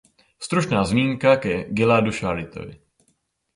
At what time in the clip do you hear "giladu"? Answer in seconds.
1.77-2.11